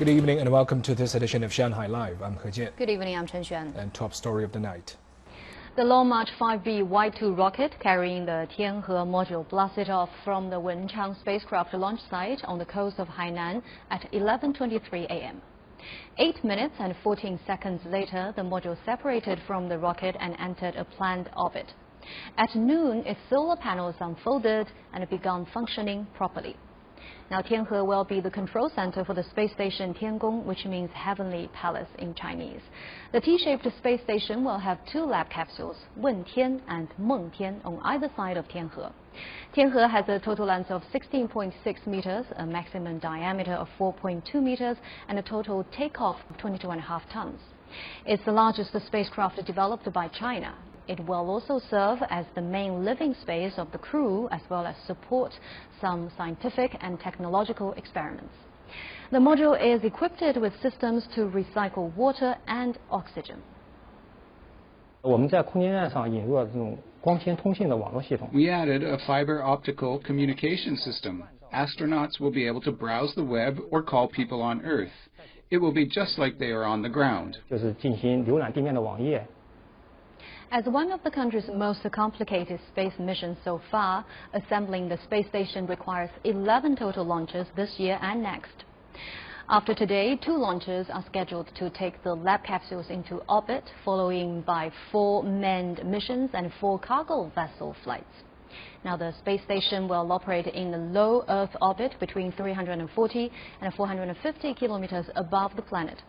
[0.00, 2.22] Good evening and welcome to this edition of Shanghai Live.
[2.22, 2.74] I'm He Jian.
[2.78, 3.76] Good evening, I'm Chen Xuan.
[3.76, 4.96] And top story of the night.
[5.76, 11.20] The Long March 5B Y2 rocket carrying the Tianhe module blasted off from the Wenchang
[11.20, 15.42] spacecraft launch site on the coast of Hainan at 11.23 a.m.
[16.16, 20.84] Eight minutes and 14 seconds later, the module separated from the rocket and entered a
[20.86, 21.74] planned orbit.
[22.38, 26.56] At noon, its solar panels unfolded and began functioning properly.
[27.30, 31.48] Now, Tianhe will be the control center for the space station Tiangong, which means heavenly
[31.52, 32.62] palace in Chinese.
[33.12, 38.36] The T-shaped space station will have two lab capsules, Wentian and Mengtian, on either side
[38.36, 38.92] of Tianhe.
[39.54, 44.76] Tianhe has a total length of 16.6 meters, a maximum diameter of 4.2 meters,
[45.08, 47.40] and a total takeoff of 22.5 tons.
[48.04, 50.54] It's the largest spacecraft developed by China.
[50.89, 54.75] It will also serve as the main living space of the crew as well as
[54.85, 55.33] support
[55.81, 58.33] some scientific and technological experiments.
[59.11, 63.41] The module is equipped with systems to recycle water and oxygen.
[65.01, 68.27] 我们在空间站上引入了这种光纤通信的网络系统。
[68.33, 71.21] We added a fiber optical communication system.
[71.51, 74.89] Astronauts will be able to browse the web or call people on Earth.
[75.49, 77.35] It will be just like they are on the ground.
[77.49, 79.27] 就是进行浏览地面的网页。
[80.52, 85.66] as one of the country's most complicated space missions so far, assembling the space station
[85.66, 88.64] requires 11 total launches this year and next.
[89.48, 94.72] After today, two launches are scheduled to take the lab capsules into orbit, following by
[94.90, 98.24] four manned missions and four cargo vessel flights.
[98.84, 104.54] Now, the space station will operate in a low Earth orbit between 340 and 450
[104.54, 106.02] kilometers above the planet.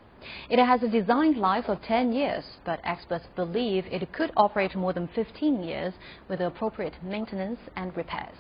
[0.49, 4.91] It has a designed life of 10 years, but experts believe it could operate more
[4.91, 5.93] than 15 years
[6.27, 8.35] with appropriate maintenance and repairs.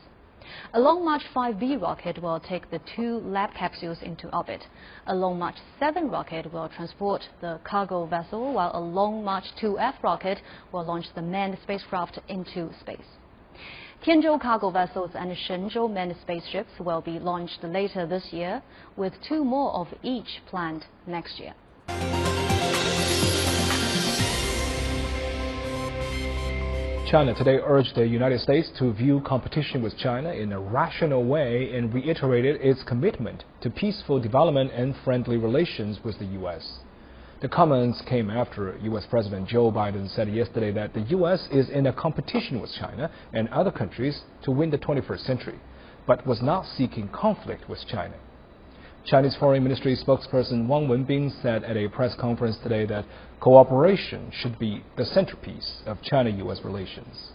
[0.73, 4.67] A Long March 5B rocket will take the two lab capsules into orbit.
[5.07, 10.03] A Long March 7 rocket will transport the cargo vessel, while a Long March 2F
[10.03, 10.41] rocket
[10.73, 13.17] will launch the manned spacecraft into space.
[14.03, 18.61] Tianzhou cargo vessels and Shenzhou manned spaceships will be launched later this year,
[18.97, 21.53] with two more of each planned next year.
[27.11, 31.69] China today urged the United States to view competition with China in a rational way
[31.75, 36.79] and reiterated its commitment to peaceful development and friendly relations with the U.S.
[37.41, 39.05] The comments came after U.S.
[39.09, 41.49] President Joe Biden said yesterday that the U.S.
[41.51, 45.59] is in a competition with China and other countries to win the 21st century,
[46.07, 48.15] but was not seeking conflict with China.
[49.05, 53.05] Chinese Foreign Ministry spokesperson Wang Wenbin said at a press conference today that
[53.39, 56.61] cooperation should be the centerpiece of China-U.S.
[56.63, 57.31] relations.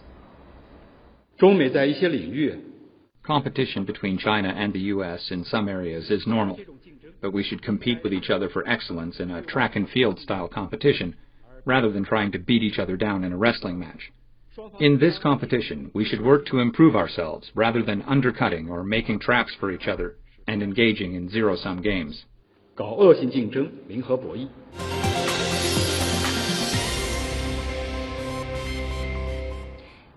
[3.23, 5.27] Competition between China and the U.S.
[5.29, 6.57] in some areas is normal,
[7.21, 10.47] but we should compete with each other for excellence in a track and field style
[10.47, 11.15] competition
[11.65, 14.13] rather than trying to beat each other down in a wrestling match.
[14.79, 19.53] In this competition, we should work to improve ourselves rather than undercutting or making traps
[19.59, 20.15] for each other
[20.47, 22.25] and engaging in zero-sum games.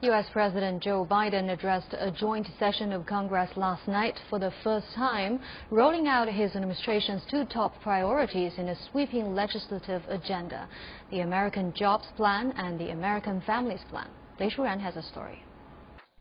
[0.03, 0.27] U.S.
[0.33, 5.39] President Joe Biden addressed a joint session of Congress last night for the first time,
[5.71, 10.67] rolling out his administration's two top priorities in a sweeping legislative agenda,
[11.11, 14.09] the American Jobs Plan and the American Families Plan.
[14.39, 15.45] Lei Shuran has a story.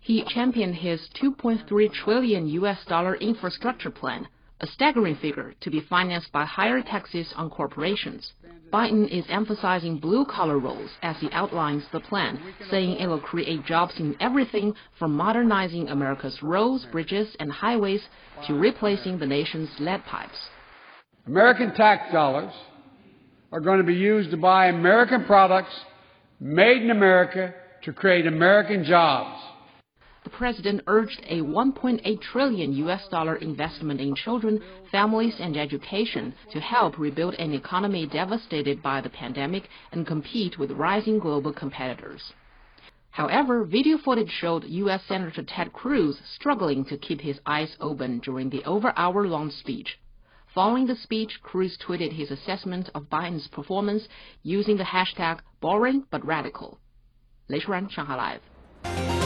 [0.01, 4.27] He championed his 2.3 trillion US dollar infrastructure plan,
[4.61, 8.33] a staggering figure to be financed by higher taxes on corporations.
[8.71, 12.39] Biden is emphasizing blue-collar roles as he outlines the plan,
[12.69, 18.01] saying it will create jobs in everything from modernizing America's roads, bridges, and highways
[18.47, 20.49] to replacing the nation's lead pipes.
[21.27, 22.53] American tax dollars
[23.51, 25.73] are going to be used to buy American products
[26.39, 29.38] made in America to create American jobs
[30.29, 34.61] the president urged a 1.8 trillion US dollar investment in children,
[34.91, 40.69] families, and education to help rebuild an economy devastated by the pandemic and compete with
[40.71, 42.33] rising global competitors.
[43.09, 45.01] However, video footage showed U.S.
[45.07, 49.97] Senator Ted Cruz struggling to keep his eyes open during the over hour long speech.
[50.53, 54.07] Following the speech, Cruz tweeted his assessment of Biden's performance
[54.43, 56.77] using the hashtag boring but radical.
[57.49, 58.37] Shanghai
[58.85, 59.18] Live.